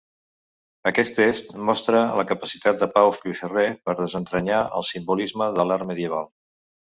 [0.91, 6.27] Aquest text mostra la capacitat de Pau Piferrer per desentranyar el simbolisme de l'art medieval.